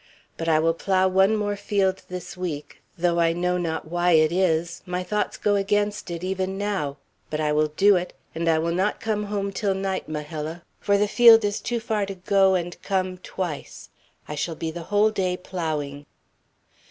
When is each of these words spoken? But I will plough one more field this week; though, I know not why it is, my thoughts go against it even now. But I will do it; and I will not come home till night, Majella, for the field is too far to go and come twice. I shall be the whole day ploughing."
But 0.35 0.49
I 0.49 0.57
will 0.57 0.73
plough 0.73 1.07
one 1.07 1.35
more 1.35 1.55
field 1.55 2.01
this 2.09 2.35
week; 2.35 2.81
though, 2.97 3.19
I 3.19 3.33
know 3.33 3.59
not 3.59 3.87
why 3.87 4.13
it 4.13 4.31
is, 4.31 4.81
my 4.87 5.03
thoughts 5.03 5.37
go 5.37 5.53
against 5.53 6.09
it 6.09 6.23
even 6.23 6.57
now. 6.57 6.97
But 7.29 7.39
I 7.39 7.51
will 7.51 7.67
do 7.67 7.97
it; 7.97 8.11
and 8.33 8.49
I 8.49 8.57
will 8.57 8.73
not 8.73 8.99
come 8.99 9.25
home 9.25 9.51
till 9.51 9.75
night, 9.75 10.09
Majella, 10.09 10.63
for 10.79 10.97
the 10.97 11.07
field 11.07 11.45
is 11.45 11.61
too 11.61 11.79
far 11.79 12.07
to 12.07 12.15
go 12.15 12.55
and 12.55 12.81
come 12.81 13.19
twice. 13.19 13.89
I 14.27 14.33
shall 14.33 14.55
be 14.55 14.71
the 14.71 14.85
whole 14.89 15.11
day 15.11 15.37
ploughing." 15.37 16.07